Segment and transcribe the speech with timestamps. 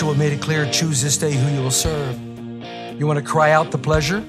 [0.00, 2.18] Joshua made it clear choose this day who you will serve.
[2.98, 4.24] You want to cry out to pleasure?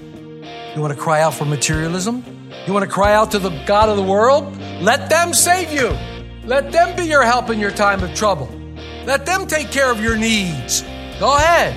[0.76, 2.26] You want to cry out for materialism?
[2.68, 4.54] You want to cry out to the God of the world?
[4.82, 5.98] Let them save you.
[6.44, 8.52] Let them be your help in your time of trouble.
[9.06, 10.82] Let them take care of your needs.
[11.22, 11.74] Go ahead.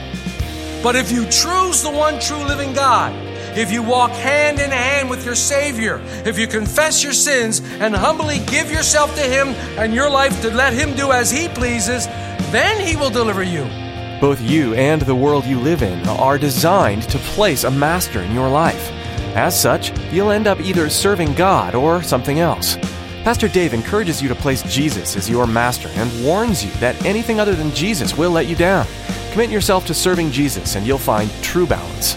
[0.83, 3.13] But if you choose the one true living God,
[3.57, 7.95] if you walk hand in hand with your Savior, if you confess your sins and
[7.95, 12.09] humbly give yourself to Him and your life to let Him do as He pleases,
[12.51, 13.84] then He will deliver you.
[14.25, 18.33] Both you and the world you live in are designed to place a master in
[18.33, 18.91] your life.
[19.37, 22.79] As such, you'll end up either serving God or something else.
[23.23, 27.39] Pastor Dave encourages you to place Jesus as your master and warns you that anything
[27.39, 28.87] other than Jesus will let you down.
[29.33, 32.17] Commit yourself to serving Jesus and you'll find true balance.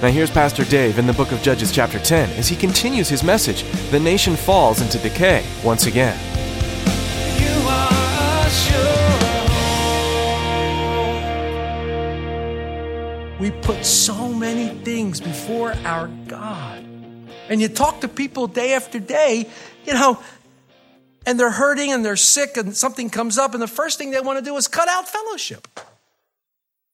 [0.00, 3.24] Now, here's Pastor Dave in the book of Judges, chapter 10, as he continues his
[3.24, 6.16] message The nation falls into decay once again.
[13.38, 16.84] We put so many things before our God.
[17.48, 19.46] And you talk to people day after day,
[19.86, 20.20] you know,
[21.24, 24.20] and they're hurting and they're sick and something comes up, and the first thing they
[24.20, 25.68] want to do is cut out fellowship.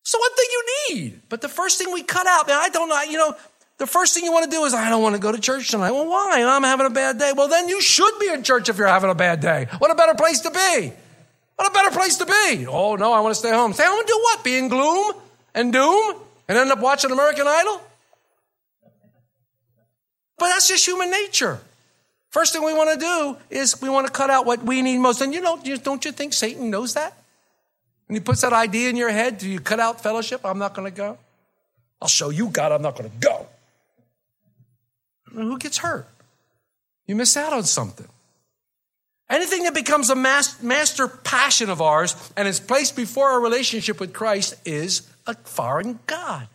[0.03, 2.91] So one thing you need, but the first thing we cut out, and I don't
[2.91, 3.35] know, you know,
[3.79, 5.71] the first thing you want to do is, I don't want to go to church
[5.71, 5.91] tonight.
[5.91, 6.45] Well, why?
[6.45, 7.33] I'm having a bad day.
[7.35, 9.67] Well, then you should be in church if you're having a bad day.
[9.79, 10.93] What a better place to be.
[11.57, 12.67] What a better place to be.
[12.69, 13.73] Oh, no, I want to stay home.
[13.73, 14.45] Stay home and do what?
[14.45, 15.15] Be in gloom
[15.55, 16.15] and doom
[16.49, 17.81] and end up watching American Idol?
[20.39, 21.61] But that's just human nature.
[22.31, 24.99] First thing we want to do is we want to cut out what we need
[24.99, 25.21] most.
[25.21, 27.17] And you know, don't you think Satan knows that?
[28.09, 30.41] And he puts that idea in your head, do you cut out fellowship?
[30.45, 31.17] I'm not going to go.
[32.03, 33.47] I'll show you, God, I'm not going to go.
[35.33, 36.07] And who gets hurt?
[37.07, 38.09] You miss out on something.
[39.31, 44.13] Anything that becomes a master passion of ours and is placed before our relationship with
[44.13, 46.49] Christ is a foreign God.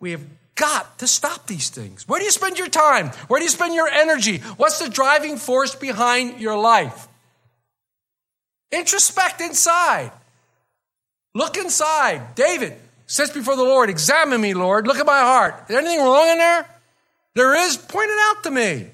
[0.00, 0.24] We have
[0.54, 2.06] got to stop these things.
[2.06, 3.08] Where do you spend your time?
[3.28, 4.38] Where do you spend your energy?
[4.56, 7.08] What's the driving force behind your life?
[8.72, 10.12] Introspect inside.
[11.34, 12.34] Look inside.
[12.34, 12.74] David
[13.06, 13.90] sits before the Lord.
[13.90, 14.86] Examine me, Lord.
[14.86, 15.54] Look at my heart.
[15.62, 16.66] Is there anything wrong in there?
[17.34, 17.76] There is.
[17.76, 18.88] Point it out to me.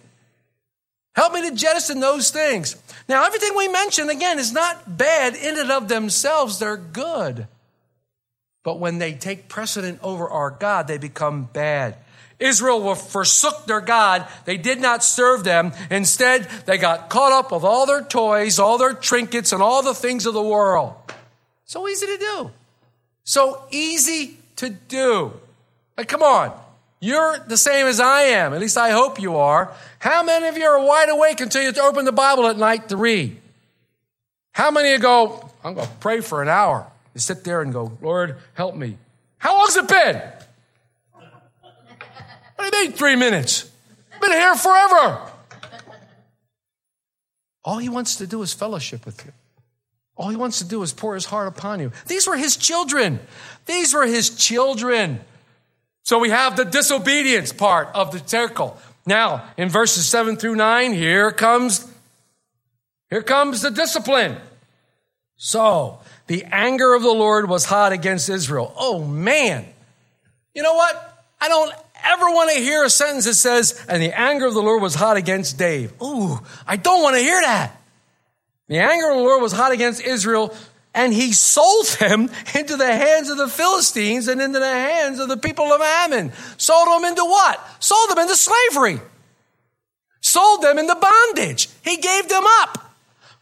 [1.14, 2.76] Help me to jettison those things.
[3.08, 6.58] Now, everything we mention, again, is not bad in and of themselves.
[6.58, 7.48] They're good.
[8.68, 11.96] But when they take precedent over our God, they become bad.
[12.38, 14.28] Israel forsook their God.
[14.44, 15.72] They did not serve them.
[15.90, 19.94] Instead, they got caught up with all their toys, all their trinkets, and all the
[19.94, 20.92] things of the world.
[21.64, 22.50] So easy to do.
[23.24, 25.32] So easy to do.
[25.96, 26.52] Like, come on.
[27.00, 28.52] You're the same as I am.
[28.52, 29.72] At least I hope you are.
[29.98, 32.98] How many of you are wide awake until you open the Bible at night to
[32.98, 33.40] read?
[34.52, 36.86] How many of you go, I'm going to pray for an hour?
[37.18, 38.96] You sit there and go, Lord, help me.
[39.38, 40.22] How long's it been?
[42.54, 43.68] What do you mean, three minutes?
[44.14, 45.28] I've Been here forever.
[47.64, 49.32] All he wants to do is fellowship with you.
[50.16, 51.90] All he wants to do is pour his heart upon you.
[52.06, 53.18] These were his children.
[53.66, 55.18] These were his children.
[56.04, 58.78] So we have the disobedience part of the circle.
[59.06, 61.92] Now, in verses 7 through 9, here comes
[63.10, 64.36] here comes the discipline.
[65.38, 68.74] So, the anger of the Lord was hot against Israel.
[68.76, 69.64] Oh man.
[70.52, 71.24] You know what?
[71.40, 71.72] I don't
[72.04, 74.96] ever want to hear a sentence that says, and the anger of the Lord was
[74.96, 75.92] hot against Dave.
[76.02, 77.80] Ooh, I don't want to hear that.
[78.66, 80.54] The anger of the Lord was hot against Israel,
[80.92, 85.28] and he sold them into the hands of the Philistines and into the hands of
[85.28, 86.32] the people of Ammon.
[86.56, 87.64] Sold them into what?
[87.78, 89.00] Sold them into slavery.
[90.20, 91.68] Sold them into bondage.
[91.84, 92.87] He gave them up.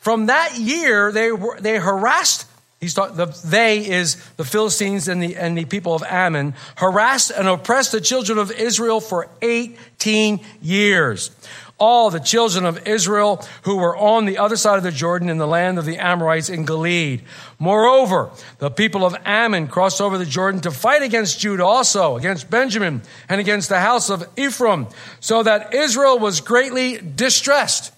[0.06, 2.47] From that year, they were, they harassed.
[2.81, 7.32] He's talking, the they is the Philistines and the, and the people of Ammon, harassed
[7.32, 11.32] and oppressed the children of Israel for 18 years.
[11.76, 15.38] All the children of Israel who were on the other side of the Jordan in
[15.38, 17.23] the land of the Amorites in Gilead.
[17.59, 22.49] Moreover, the people of Ammon crossed over the Jordan to fight against Judah also, against
[22.49, 24.87] Benjamin, and against the house of Ephraim,
[25.19, 27.93] so that Israel was greatly distressed.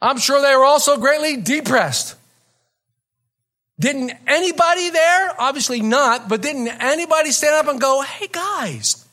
[0.00, 2.14] I'm sure they were also greatly depressed.
[3.80, 9.06] Didn't anybody there, obviously not, but didn't anybody stand up and go, hey guys,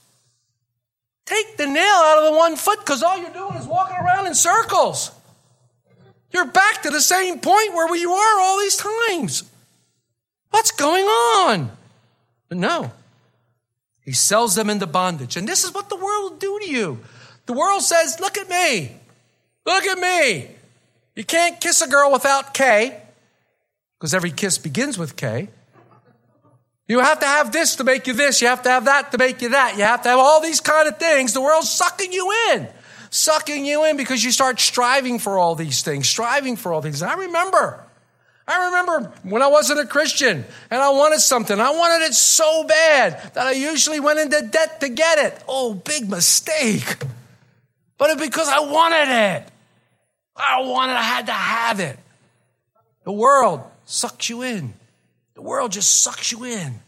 [1.25, 4.27] take the nail out of the one foot because all you're doing is walking around
[4.27, 5.11] in circles.
[6.31, 9.43] You're back to the same point where you were all these times.
[10.49, 11.71] What's going on?
[12.49, 12.91] But no.
[14.01, 15.37] He sells them into bondage.
[15.37, 16.99] And this is what the world will do to you.
[17.45, 18.95] The world says, look at me.
[19.65, 20.54] Look at me.
[21.15, 23.01] You can't kiss a girl without Kay,
[23.97, 25.49] because every kiss begins with Kay.
[26.87, 28.41] You have to have this to make you this.
[28.41, 29.75] You have to have that to make you that.
[29.77, 31.33] You have to have all these kind of things.
[31.33, 32.67] The world's sucking you in,
[33.09, 37.01] sucking you in because you start striving for all these things, striving for all these.
[37.01, 37.83] I remember,
[38.47, 41.59] I remember when I wasn't a Christian and I wanted something.
[41.59, 45.43] I wanted it so bad that I usually went into debt to get it.
[45.47, 46.97] Oh, big mistake.
[47.97, 49.51] But it's because I wanted it.
[50.35, 51.97] I wanted, I had to have it.
[53.03, 54.73] The world sucks you in.
[55.35, 56.79] The world just sucks you in.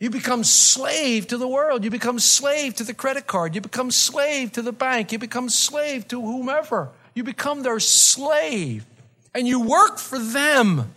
[0.00, 1.84] You become slave to the world.
[1.84, 3.54] You become slave to the credit card.
[3.54, 5.10] You become slave to the bank.
[5.10, 6.90] You become slave to whomever.
[7.14, 8.86] You become their slave.
[9.34, 10.92] And you work for them.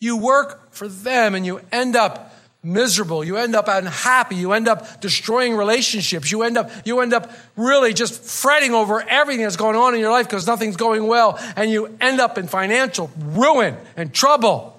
[0.00, 2.32] You work for them and you end up
[2.62, 3.22] miserable.
[3.24, 4.36] You end up unhappy.
[4.36, 6.30] You end up destroying relationships.
[6.30, 10.00] You end up, you end up really just fretting over everything that's going on in
[10.00, 11.38] your life because nothing's going well.
[11.56, 14.78] And you end up in financial ruin and trouble.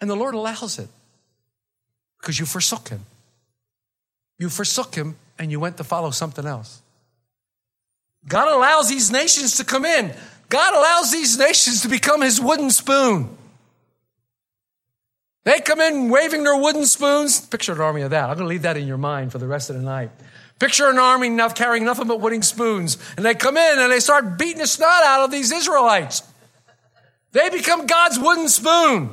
[0.00, 0.88] And the Lord allows it
[2.20, 3.06] because you forsook Him.
[4.38, 6.82] You forsook Him and you went to follow something else.
[8.26, 10.12] God allows these nations to come in.
[10.48, 13.36] God allows these nations to become His wooden spoon.
[15.44, 17.40] They come in waving their wooden spoons.
[17.40, 18.30] Picture an army of that.
[18.30, 20.10] I'm going to leave that in your mind for the rest of the night.
[20.60, 22.96] Picture an army now carrying nothing but wooden spoons.
[23.16, 26.22] And they come in and they start beating the snot out of these Israelites.
[27.32, 29.10] They become God's wooden spoon,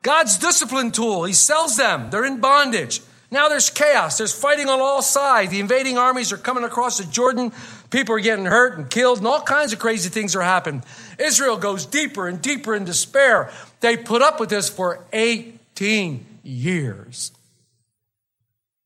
[0.00, 1.24] God's discipline tool.
[1.24, 2.08] He sells them.
[2.10, 3.02] They're in bondage.
[3.30, 4.18] Now there's chaos.
[4.18, 5.50] There's fighting on all sides.
[5.50, 7.52] The invading armies are coming across the Jordan.
[7.90, 10.84] People are getting hurt and killed, and all kinds of crazy things are happening.
[11.18, 13.50] Israel goes deeper and deeper in despair.
[13.80, 17.32] They put up with this for eight 18 years.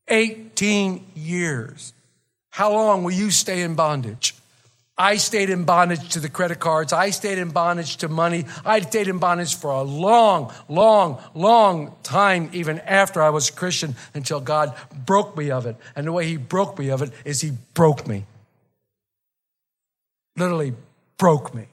[0.08, 1.92] 18 years.
[2.50, 4.34] How long will you stay in bondage?
[4.98, 6.92] I stayed in bondage to the credit cards.
[6.92, 8.44] I stayed in bondage to money.
[8.64, 13.52] I stayed in bondage for a long, long, long time, even after I was a
[13.52, 14.74] Christian, until God
[15.06, 15.76] broke me of it.
[15.94, 18.26] And the way He broke me of it is He broke me.
[20.36, 20.74] Literally
[21.16, 21.66] broke me.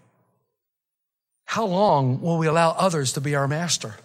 [1.45, 3.95] How long will we allow others to be our master?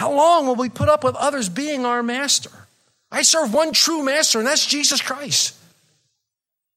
[0.00, 2.50] How long will we put up with others being our master?
[3.12, 5.54] I serve one true master, and that's Jesus Christ.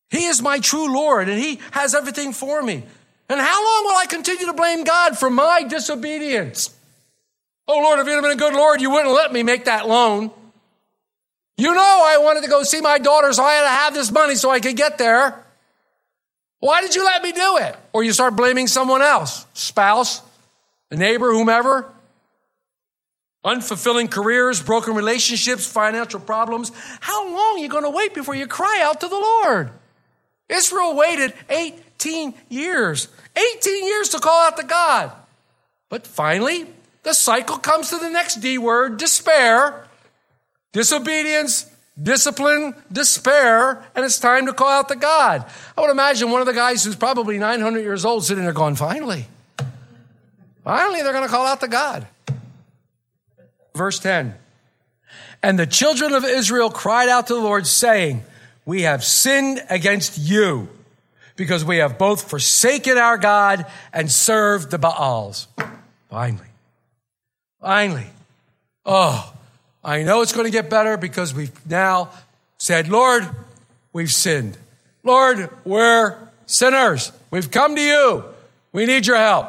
[0.10, 2.84] He is my true Lord, and He has everything for me.
[3.30, 6.76] And how long will I continue to blame God for my disobedience?
[7.66, 9.88] Oh Lord, if you'd have been a good Lord, you wouldn't let me make that
[9.88, 10.30] loan.
[11.56, 14.12] You know I wanted to go see my daughter, so I had to have this
[14.12, 15.42] money so I could get there.
[16.60, 17.78] Why did you let me do it?
[17.94, 20.22] Or you start blaming someone else, spouse,
[20.92, 21.90] a neighbor, whomever
[23.44, 26.72] unfulfilling careers, broken relationships, financial problems.
[27.02, 29.72] How long are you going to wait before you cry out to the Lord?
[30.50, 35.12] Israel waited 18 years, 18 years to call out to God.
[35.90, 36.68] But finally,
[37.04, 39.88] the cycle comes to the next D word despair,
[40.72, 41.70] disobedience,
[42.02, 45.46] discipline, despair, and it's time to call out to God.
[45.78, 48.76] I would imagine one of the guys who's probably 900 years old sitting there going,
[48.76, 49.28] finally.
[50.64, 52.08] Finally, they're going to call out to God.
[53.76, 54.36] Verse 10.
[55.42, 58.24] And the children of Israel cried out to the Lord, saying,
[58.66, 60.70] We have sinned against you,
[61.36, 65.48] because we have both forsaken our God and served the Baals.
[66.10, 66.48] Finally.
[67.60, 68.08] Finally.
[68.86, 69.34] Oh,
[69.84, 72.10] I know it's going to get better because we've now
[72.58, 73.28] said, Lord,
[73.92, 74.58] we've sinned.
[75.04, 77.12] Lord, we're sinners.
[77.32, 78.24] We've come to you.
[78.72, 79.48] We need your help.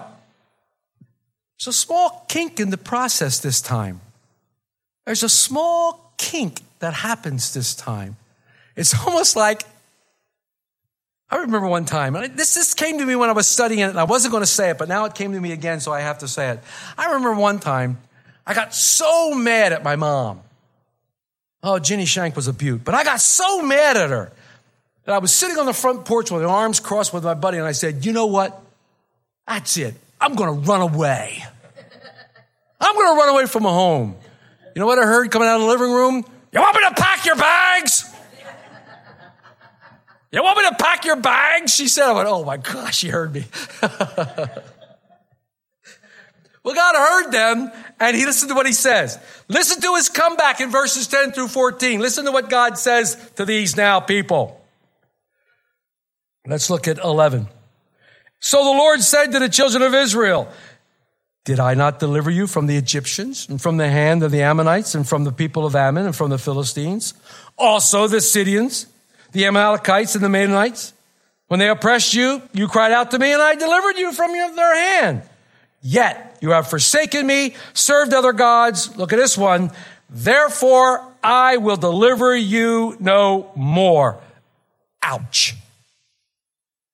[1.59, 4.01] There's a small kink in the process this time.
[5.05, 8.17] There's a small kink that happens this time.
[8.77, 9.65] It's almost like
[11.31, 13.91] I remember one time, and this, this came to me when I was studying it,
[13.91, 15.91] and I wasn't going to say it, but now it came to me again, so
[15.91, 16.61] I have to say it.
[16.97, 17.99] I remember one time,
[18.47, 20.43] I got so mad at my mom.
[21.63, 24.31] Oh, Ginny Shank was a beaut, but I got so mad at her
[25.07, 27.59] that I was sitting on the front porch with my arms crossed with my buddy,
[27.59, 28.61] and I said, You know what?
[29.49, 29.95] That's it.
[30.21, 31.43] I'm going to run away.
[32.81, 34.15] I'm going to run away from home.
[34.75, 36.25] You know what I heard coming out of the living room?
[36.53, 38.11] You want me to pack your bags?
[40.33, 41.73] You want me to pack your bags?
[41.73, 43.45] She said, I went, Oh my gosh, she heard me.
[43.83, 44.51] well,
[46.75, 49.17] God heard them and he listened to what he says.
[49.47, 52.01] Listen to his comeback in verses 10 through 14.
[52.01, 54.61] Listen to what God says to these now people.
[56.47, 57.47] Let's look at 11.
[58.41, 60.49] So the Lord said to the children of Israel,
[61.45, 64.95] Did I not deliver you from the Egyptians and from the hand of the Ammonites
[64.95, 67.13] and from the people of Ammon and from the Philistines?
[67.59, 68.87] Also the Sidonians,
[69.33, 70.93] the Amalekites and the Maonites.
[71.49, 74.75] When they oppressed you, you cried out to me and I delivered you from their
[74.75, 75.23] hand.
[75.83, 78.97] Yet you have forsaken me, served other gods.
[78.97, 79.71] Look at this one.
[80.09, 84.19] Therefore I will deliver you no more.
[85.03, 85.57] Ouch.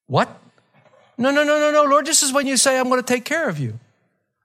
[0.08, 0.28] What?
[1.16, 3.24] No, no, no, no, no, Lord, this is when you say, I'm going to take
[3.24, 3.78] care of you.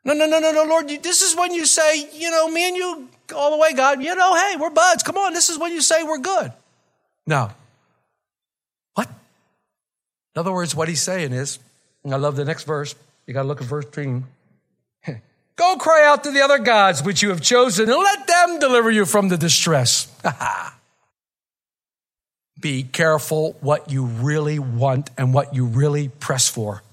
[0.05, 2.77] No, no, no, no, no, Lord, this is when you say, you know, me and
[2.77, 5.01] you all the way, God, you know, hey, we're buds.
[5.01, 6.53] Come on, this is when you say we're good.
[7.25, 7.49] No.
[8.93, 9.07] What?
[9.07, 11.57] In other words, what he's saying is,
[12.03, 12.93] and I love the next verse,
[13.25, 14.25] you got to look at verse 13.
[15.55, 18.91] Go cry out to the other gods which you have chosen and let them deliver
[18.91, 20.07] you from the distress.
[22.59, 26.83] Be careful what you really want and what you really press for.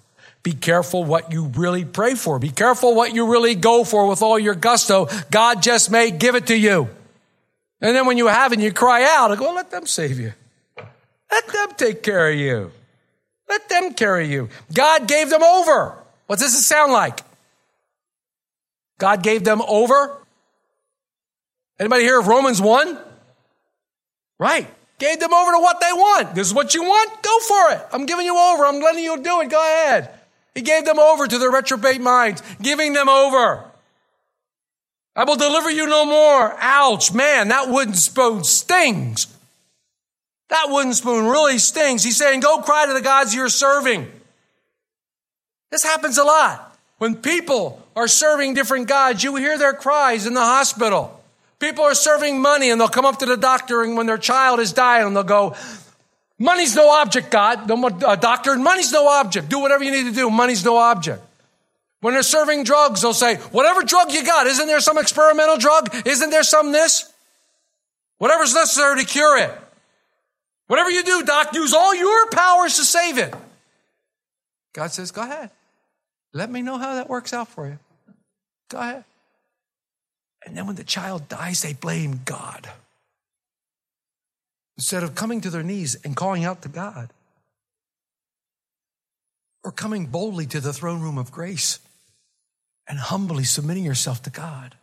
[0.43, 2.39] Be careful what you really pray for.
[2.39, 5.09] Be careful what you really go for with all your gusto.
[5.31, 6.89] God just may give it to you.
[7.81, 10.33] And then when you have it, you cry out, go, let them save you.
[11.31, 12.73] Let them take care of you.
[13.49, 14.49] Let them carry you.
[14.73, 15.97] God gave them over.
[16.27, 17.21] What does it sound like?
[18.99, 20.17] God gave them over?
[21.79, 22.99] Anybody hear of Romans 1?
[24.39, 24.69] Right.
[24.99, 26.35] Gave them over to what they want.
[26.35, 27.23] This is what you want?
[27.23, 27.87] Go for it.
[27.93, 28.65] I'm giving you over.
[28.65, 29.51] I'm letting you do it.
[29.51, 30.11] Go ahead.
[30.55, 33.65] He gave them over to their reprobate minds, giving them over.
[35.15, 36.55] I will deliver you no more.
[36.59, 39.27] Ouch, man, that wooden spoon stings.
[40.49, 42.03] That wooden spoon really stings.
[42.03, 44.11] He's saying, go cry to the gods you're serving.
[45.71, 46.77] This happens a lot.
[46.99, 51.21] When people are serving different gods, you hear their cries in the hospital.
[51.59, 54.61] People are serving money and they'll come up to the doctor and when their child
[54.61, 55.57] is dying they'll go,
[56.39, 57.69] Money's no object, God.
[57.69, 59.49] No uh, doctor, money's no object.
[59.49, 60.31] Do whatever you need to do.
[60.31, 61.23] Money's no object.
[62.01, 65.95] When they're serving drugs, they'll say, whatever drug you got, isn't there some experimental drug?
[66.05, 67.13] Isn't there some this?
[68.19, 69.51] Whatever's necessary to cure it.
[70.67, 73.33] Whatever you do, doc, use all your powers to save it.
[74.73, 75.51] God says, go ahead.
[76.33, 77.79] Let me know how that works out for you.
[78.69, 79.05] Go ahead.
[80.45, 82.69] And then when the child dies, they blame God
[84.83, 87.09] instead of coming to their knees and calling out to God
[89.63, 91.79] or coming boldly to the throne room of grace
[92.89, 94.75] and humbly submitting yourself to God.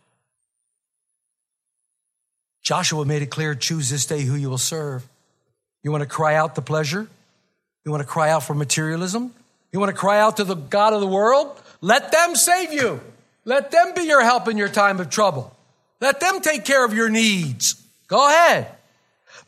[2.62, 5.06] Joshua made it clear choose this day who you will serve.
[5.82, 7.06] You want to cry out to pleasure?
[7.84, 9.34] You want to cry out for materialism?
[9.70, 11.60] You want to cry out to the God of the world?
[11.82, 13.02] Let them save you.
[13.44, 15.54] Let them be your help in your time of trouble.
[16.00, 17.74] Let them take care of your needs.
[18.08, 18.78] Go ahead.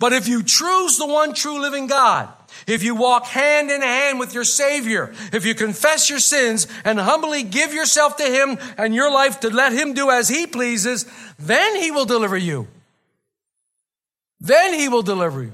[0.02, 2.28] But if you choose the one true living God,
[2.66, 6.99] if you walk hand in hand with your Savior, if you confess your sins and
[6.99, 11.06] humbly give yourself to Him and your life to let Him do as He pleases,
[11.38, 12.66] then He will deliver you.
[14.40, 15.52] Then He will deliver you.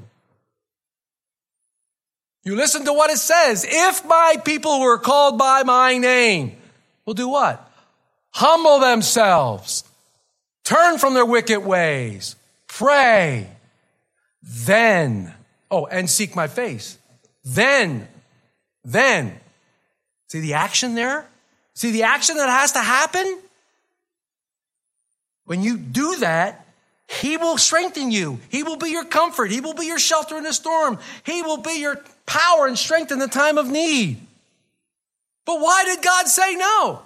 [2.42, 3.66] You listen to what it says.
[3.68, 6.56] If my people who are called by my name
[7.04, 7.70] will do what?
[8.30, 9.84] Humble themselves,
[10.64, 12.34] turn from their wicked ways,
[12.66, 13.50] pray,
[14.42, 15.34] then,
[15.70, 16.98] oh, and seek my face.
[17.44, 18.08] Then,
[18.84, 19.38] then.
[20.28, 21.26] See the action there?
[21.74, 23.38] See the action that has to happen?
[25.44, 26.66] When you do that,
[27.08, 28.38] He will strengthen you.
[28.50, 29.50] He will be your comfort.
[29.50, 30.98] He will be your shelter in the storm.
[31.24, 34.20] He will be your power and strength in the time of need.
[35.46, 37.02] But why did God say no?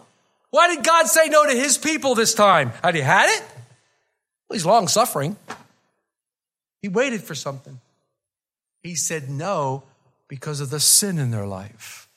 [0.50, 2.72] Why did God say no to His people this time?
[2.82, 3.42] Had He had it?
[4.48, 5.36] Well, He's long suffering.
[6.82, 7.80] He waited for something.
[8.82, 9.84] He said no
[10.28, 12.08] because of the sin in their life.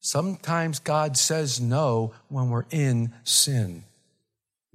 [0.00, 3.84] Sometimes God says no when we're in sin.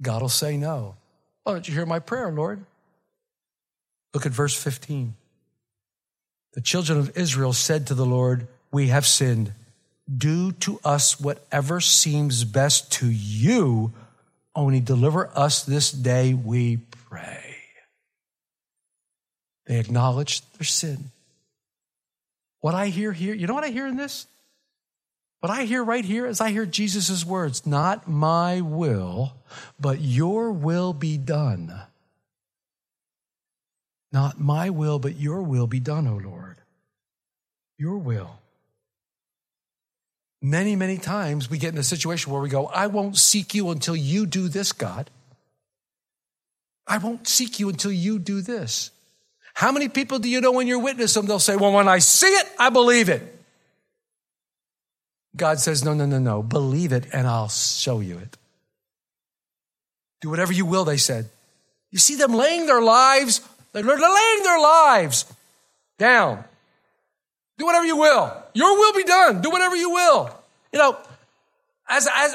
[0.02, 0.96] God will say no.
[1.46, 2.64] Oh, did you hear my prayer, Lord?
[4.12, 5.14] Look at verse 15.
[6.52, 9.52] The children of Israel said to the Lord, We have sinned.
[10.12, 13.92] Do to us whatever seems best to you,
[14.54, 16.78] only deliver us this day, we
[17.08, 17.49] pray.
[19.70, 21.12] They acknowledged their sin.
[22.58, 24.26] What I hear here, you know what I hear in this?
[25.38, 29.32] What I hear right here is I hear Jesus' words, not my will,
[29.78, 31.72] but your will be done.
[34.10, 36.56] Not my will, but your will be done, O Lord.
[37.78, 38.40] your will.
[40.42, 43.70] Many, many times we get in a situation where we go, I won't seek you
[43.70, 45.10] until you do this, God.
[46.88, 48.90] I won't seek you until you do this.
[49.60, 51.26] How many people do you know when you're witness them?
[51.26, 53.22] They'll say, Well, when I see it, I believe it.
[55.36, 56.42] God says, No, no, no, no.
[56.42, 58.38] Believe it and I'll show you it.
[60.22, 61.28] Do whatever you will, they said.
[61.90, 63.42] You see them laying their lives,
[63.74, 65.26] they're laying their lives
[65.98, 66.42] down.
[67.58, 68.32] Do whatever you will.
[68.54, 69.42] Your will be done.
[69.42, 70.34] Do whatever you will.
[70.72, 70.96] You know,
[71.86, 72.34] as, as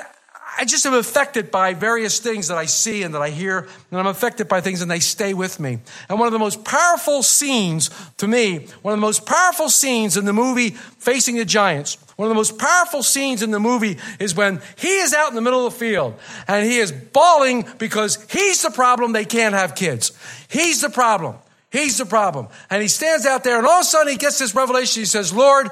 [0.58, 4.00] I just am affected by various things that I see and that I hear, and
[4.00, 5.80] I'm affected by things and they stay with me.
[6.10, 10.18] And one of the most powerful scenes to me, one of the most powerful scenes
[10.18, 13.98] in the movie Facing the Giants, one of the most powerful scenes in the movie
[14.20, 17.68] is when he is out in the middle of the field and he is bawling
[17.78, 20.12] because he's the problem they can't have kids.
[20.48, 21.36] He's the problem.
[21.72, 22.48] He's the problem.
[22.70, 25.02] And he stands out there and all of a sudden he gets this revelation.
[25.02, 25.70] He says, Lord,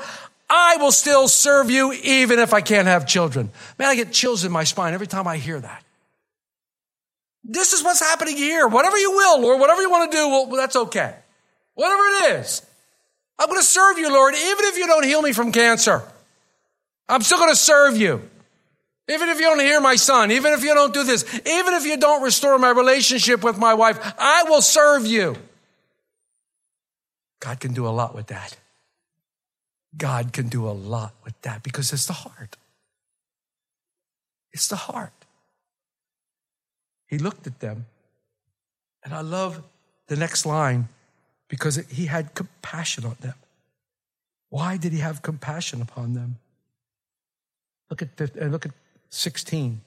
[0.50, 3.50] I will still serve you even if I can't have children.
[3.80, 5.84] Man, I get chills in my spine every time I hear that.
[7.44, 8.68] This is what's happening here.
[8.68, 11.16] Whatever you will, Lord, whatever you want to do, well, that's okay.
[11.76, 12.66] Whatever it is.
[13.40, 16.04] I'm going to serve you, Lord, even if you don't heal me from cancer.
[17.10, 18.22] I'm still going to serve you.
[19.10, 21.86] Even if you don't hear my son, even if you don't do this, even if
[21.86, 25.36] you don't restore my relationship with my wife, I will serve you.
[27.42, 28.56] God can do a lot with that.
[29.98, 32.58] God can do a lot with that because it's the heart.
[34.52, 35.14] It's the heart.
[37.08, 37.86] He looked at them,
[39.04, 39.62] and I love
[40.08, 40.90] the next line
[41.48, 43.36] because he had compassion on them.
[44.50, 46.38] Why did he have compassion upon them?
[47.90, 48.72] Look at, 15, uh, look at
[49.10, 49.82] 16.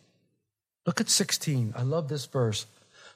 [0.87, 1.75] Look at 16.
[1.77, 2.67] I love this verse.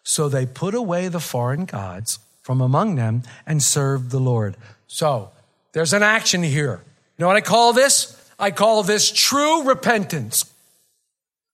[0.03, 4.57] So they put away the foreign gods from among them and served the Lord.
[4.87, 5.31] So
[5.73, 6.81] there's an action here.
[7.17, 8.17] You know what I call this?
[8.39, 10.45] I call this true repentance.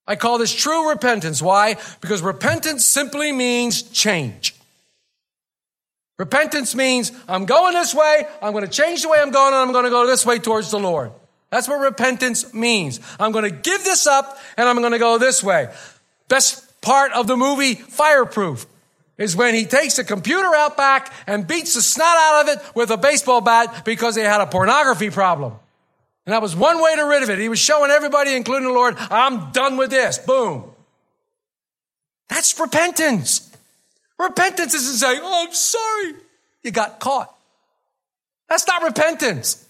[0.07, 1.43] I call this true repentance.
[1.43, 1.77] Why?
[2.01, 4.55] Because repentance simply means change.
[6.19, 9.63] Repentance means I'm going this way, I'm going to change the way I'm going, and
[9.63, 11.13] I'm going to go this way towards the Lord.
[11.51, 13.01] That's what repentance means.
[13.21, 15.73] I'm going to give this up and I'm going to go this way.
[16.29, 18.67] Best part of the movie Fireproof
[19.19, 22.75] is when he takes the computer out back and beats the snot out of it
[22.75, 25.55] with a baseball bat because he had a pornography problem.
[26.27, 27.39] And that was one way to rid of it.
[27.39, 30.19] He was showing everybody, including the Lord, I'm done with this.
[30.19, 30.71] Boom.
[32.29, 33.51] That's repentance.
[34.19, 36.15] Repentance isn't saying, oh, I'm sorry.
[36.63, 37.33] You got caught.
[38.49, 39.65] That's not repentance.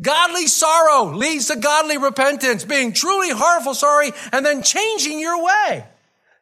[0.00, 5.84] Godly sorrow leads to godly repentance, being truly heartful sorry, and then changing your way.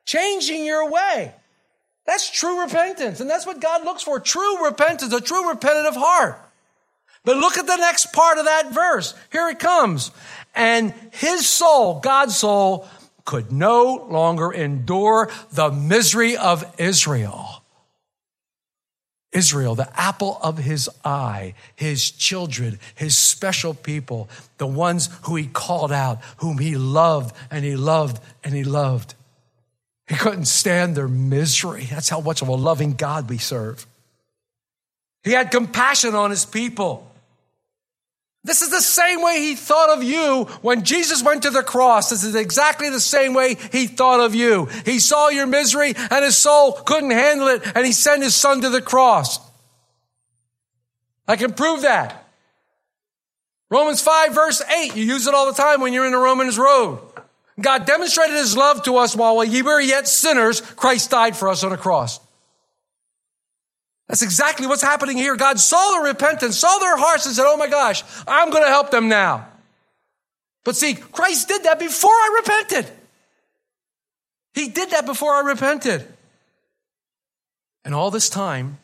[0.04, 1.34] Changing your way.
[2.06, 3.20] That's true repentance.
[3.20, 4.18] And that's what God looks for.
[4.20, 6.38] True repentance, a true repentative heart.
[7.24, 9.14] But look at the next part of that verse.
[9.30, 10.10] Here it comes.
[10.54, 12.88] And his soul, God's soul,
[13.24, 17.62] could no longer endure the misery of Israel.
[19.32, 25.46] Israel, the apple of his eye, his children, his special people, the ones who he
[25.46, 29.14] called out, whom he loved and he loved and he loved.
[30.10, 31.84] He couldn't stand their misery.
[31.84, 33.86] That's how much of a loving God we serve.
[35.22, 37.08] He had compassion on his people.
[38.42, 42.10] This is the same way he thought of you when Jesus went to the cross.
[42.10, 44.64] This is exactly the same way he thought of you.
[44.84, 48.62] He saw your misery and his soul couldn't handle it and he sent his son
[48.62, 49.38] to the cross.
[51.28, 52.26] I can prove that.
[53.70, 56.58] Romans 5 verse 8, you use it all the time when you're in the Romans
[56.58, 56.98] road.
[57.60, 60.60] God demonstrated his love to us while we were yet sinners.
[60.60, 62.20] Christ died for us on a cross.
[64.08, 65.36] That's exactly what's happening here.
[65.36, 68.68] God saw their repentance, saw their hearts, and said, Oh my gosh, I'm going to
[68.68, 69.46] help them now.
[70.64, 72.92] But see, Christ did that before I repented.
[74.52, 76.06] He did that before I repented.
[77.84, 78.78] And all this time,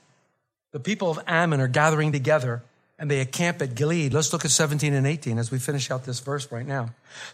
[0.70, 2.62] the people of Ammon are gathering together
[2.98, 4.14] and they encamp at Gilead.
[4.14, 6.90] Let's look at 17 and 18 as we finish out this verse right now.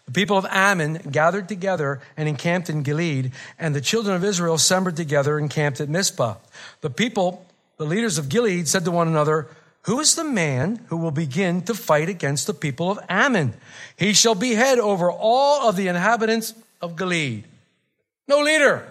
[0.06, 4.54] The people of Ammon gathered together and encamped in Gilead, and the children of Israel
[4.54, 6.36] assembled together and camped at Mizpah.
[6.80, 7.46] The people
[7.82, 9.48] the leaders of Gilead said to one another,
[9.82, 13.54] Who is the man who will begin to fight against the people of Ammon?
[13.96, 17.44] He shall be head over all of the inhabitants of Gilead.
[18.28, 18.86] No leader.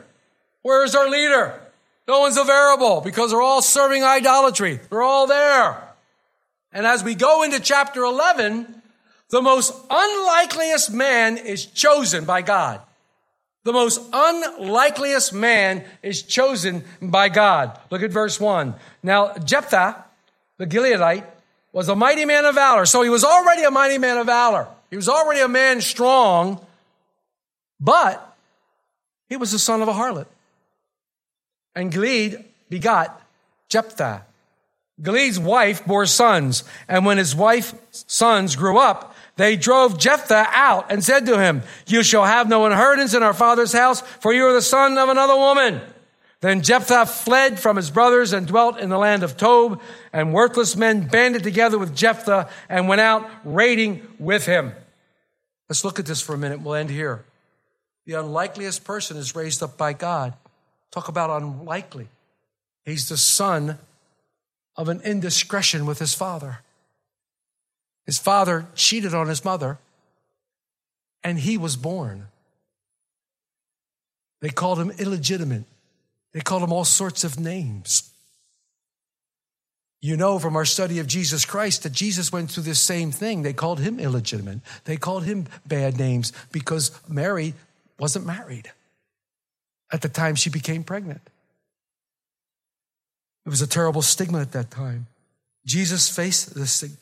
[0.61, 1.57] Where is our leader?
[2.05, 4.81] No one's available because they're all serving idolatry.
[4.89, 5.81] They're all there.
[6.71, 8.81] And as we go into chapter 11,
[9.29, 12.81] the most unlikeliest man is chosen by God.
[13.63, 17.79] The most unlikeliest man is chosen by God.
[17.89, 18.73] Look at verse 1.
[19.03, 20.03] Now, Jephthah,
[20.57, 21.25] the Gileadite,
[21.71, 22.85] was a mighty man of valor.
[22.85, 24.67] So he was already a mighty man of valor.
[24.89, 26.65] He was already a man strong,
[27.79, 28.35] but
[29.29, 30.27] he was the son of a harlot.
[31.75, 33.21] And Gilead begot
[33.69, 34.25] Jephthah.
[35.01, 40.91] Gilead's wife bore sons, and when his wife's sons grew up, they drove Jephthah out
[40.91, 44.45] and said to him, You shall have no inheritance in our father's house, for you
[44.45, 45.81] are the son of another woman.
[46.41, 50.75] Then Jephthah fled from his brothers and dwelt in the land of Tob, and worthless
[50.75, 54.73] men banded together with Jephthah and went out raiding with him.
[55.69, 56.61] Let's look at this for a minute.
[56.61, 57.23] We'll end here.
[58.05, 60.33] The unlikeliest person is raised up by God.
[60.89, 62.09] Talk about unlikely.
[62.83, 63.77] He's the son
[64.75, 66.59] of an indiscretion with his father.
[68.05, 69.77] His father cheated on his mother,
[71.23, 72.27] and he was born.
[74.41, 75.65] They called him illegitimate.
[76.33, 78.11] They called him all sorts of names.
[80.01, 83.43] You know from our study of Jesus Christ that Jesus went through this same thing.
[83.43, 84.61] They called him illegitimate.
[84.85, 87.53] They called him bad names because Mary
[87.99, 88.71] wasn't married
[89.91, 91.21] at the time she became pregnant.
[93.51, 95.07] It was a terrible stigma at that time.
[95.65, 96.95] Jesus faced this stigma.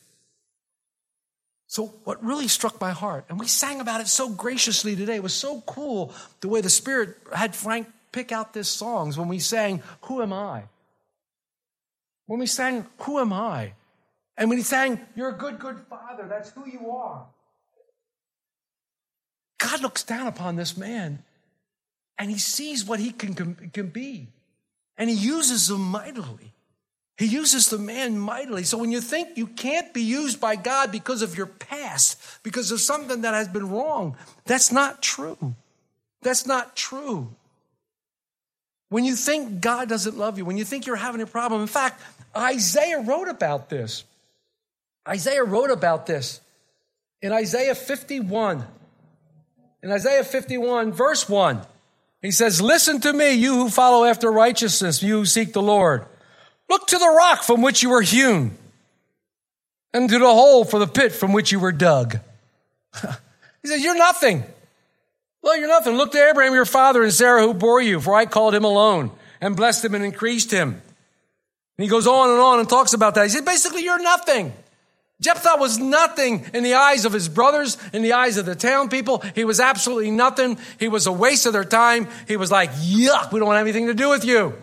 [1.68, 5.22] So, what really struck my heart, and we sang about it so graciously today, it
[5.22, 9.38] was so cool the way the Spirit had Frank pick out these songs when we
[9.38, 10.64] sang, Who Am I?
[12.26, 13.74] When we sang, Who Am I?
[14.36, 17.28] And when he sang, You're a good, good father, that's who you are.
[19.60, 21.22] God looks down upon this man
[22.18, 24.30] and he sees what he can, can be.
[25.00, 26.54] And he uses him mightily.
[27.18, 28.64] He uses the man mightily.
[28.64, 32.72] So when you think you can't be used by God because of your past, because
[32.72, 35.56] of something that has been wrong, that's not true.
[36.22, 37.34] That's not true.
[38.90, 41.68] When you think God doesn't love you, when you think you're having a problem, in
[41.68, 42.02] fact,
[42.36, 44.04] Isaiah wrote about this.
[45.08, 46.42] Isaiah wrote about this
[47.22, 48.66] in Isaiah 51.
[49.82, 51.62] In Isaiah 51, verse 1,
[52.22, 56.06] he says, Listen to me, you who follow after righteousness, you who seek the Lord.
[56.70, 58.58] Look to the rock from which you were hewn,
[59.94, 62.20] and to the hole for the pit from which you were dug.
[63.02, 64.44] he says, You're nothing.
[65.42, 65.96] Well, you're nothing.
[65.96, 69.12] Look to Abraham, your father, and Sarah, who bore you, for I called him alone,
[69.40, 70.70] and blessed him and increased him.
[70.70, 73.24] And he goes on and on and talks about that.
[73.24, 74.54] He said, Basically, you're nothing.
[75.22, 78.88] Jephthah was nothing in the eyes of his brothers, in the eyes of the town
[78.88, 79.22] people.
[79.36, 80.58] He was absolutely nothing.
[80.80, 82.08] He was a waste of their time.
[82.28, 84.54] He was like, yuck, we don't want anything to do with you.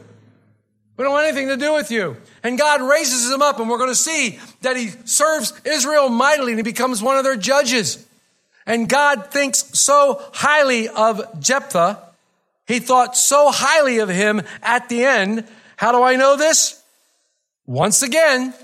[0.96, 2.16] We don't want anything to do with you.
[2.42, 6.52] And God raises him up, and we're going to see that he serves Israel mightily,
[6.52, 8.06] and he becomes one of their judges.
[8.64, 12.02] And God thinks so highly of Jephthah.
[12.66, 15.46] He thought so highly of him at the end.
[15.76, 16.82] How do I know this?
[17.66, 18.54] Once again,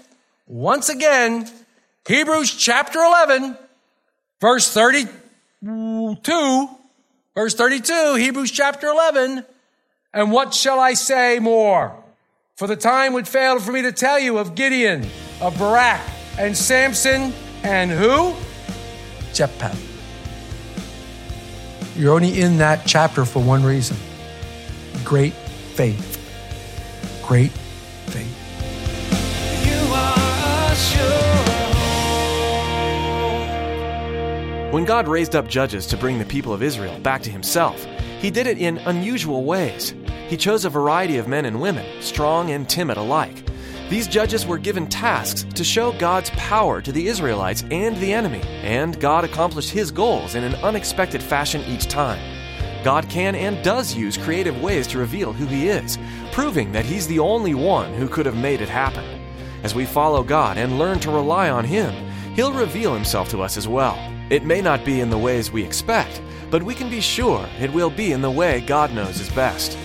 [0.46, 1.48] once again,
[2.06, 3.56] Hebrews chapter 11,
[4.40, 6.68] verse 32,
[7.34, 9.44] verse 32, Hebrews chapter 11.
[10.12, 11.96] And what shall I say more?
[12.56, 15.06] For the time would fail for me to tell you of Gideon,
[15.40, 16.00] of Barak,
[16.38, 18.34] and Samson, and who?
[19.32, 19.76] Jephthah.
[21.96, 23.96] You're only in that chapter for one reason
[25.04, 25.34] great
[25.74, 26.18] faith.
[27.26, 27.50] Great
[28.06, 28.36] faith.
[29.66, 31.61] You are sure.
[34.72, 37.84] When God raised up judges to bring the people of Israel back to himself,
[38.20, 39.94] he did it in unusual ways.
[40.28, 43.44] He chose a variety of men and women, strong and timid alike.
[43.90, 48.40] These judges were given tasks to show God's power to the Israelites and the enemy,
[48.62, 52.22] and God accomplished his goals in an unexpected fashion each time.
[52.82, 55.98] God can and does use creative ways to reveal who he is,
[56.32, 59.04] proving that he's the only one who could have made it happen.
[59.64, 61.92] As we follow God and learn to rely on him,
[62.32, 63.98] he'll reveal himself to us as well.
[64.32, 67.70] It may not be in the ways we expect, but we can be sure it
[67.70, 69.76] will be in the way God knows is best.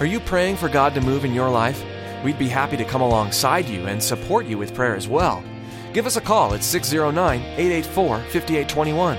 [0.00, 1.82] Are you praying for God to move in your life?
[2.22, 5.42] We'd be happy to come alongside you and support you with prayer as well.
[5.94, 9.18] Give us a call at 609 884 5821.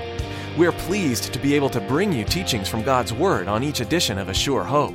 [0.56, 4.16] We're pleased to be able to bring you teachings from God's Word on each edition
[4.16, 4.94] of A Sure Hope.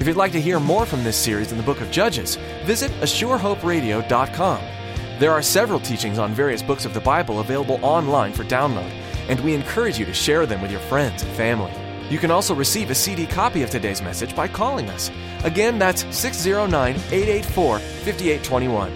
[0.00, 2.90] If you'd like to hear more from this series in the book of Judges, visit
[3.02, 4.60] ASureHopeRadio.com.
[5.18, 8.90] There are several teachings on various books of the Bible available online for download,
[9.28, 11.72] and we encourage you to share them with your friends and family.
[12.10, 15.10] You can also receive a CD copy of today's message by calling us.
[15.44, 18.92] Again, that's 609 884 5821.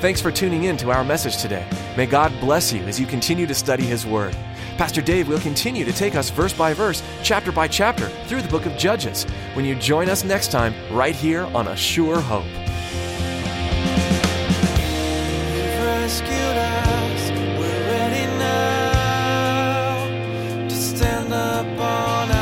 [0.00, 1.68] Thanks for tuning in to our message today.
[1.96, 4.36] May God bless you as you continue to study His Word.
[4.78, 8.48] Pastor Dave will continue to take us verse by verse, chapter by chapter, through the
[8.48, 12.46] book of Judges when you join us next time right here on A Sure Hope.
[21.60, 22.39] up on